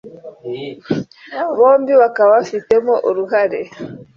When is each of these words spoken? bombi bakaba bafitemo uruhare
bombi 1.57 1.93
bakaba 2.01 2.29
bafitemo 2.35 2.93
uruhare 3.09 3.59